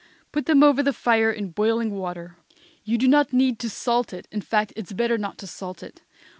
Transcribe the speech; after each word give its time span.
Put 0.31 0.47
them 0.47 0.63
over 0.63 0.81
the 0.81 0.93
fire 0.93 1.29
in 1.31 1.51
boiling 1.51 1.91
water. 1.91 2.35
You 2.83 2.97
do 2.97 3.07
not 3.07 3.33
need 3.33 3.59
to 3.59 3.69
salt 3.69 4.13
it, 4.13 4.27
in 4.31 4.41
fact, 4.41 4.73
it 4.75 4.87
is 4.87 4.93
better 4.93 5.19
not 5.19 5.37
to 5.37 5.45
salt 5.45 5.83
it. 5.83 6.01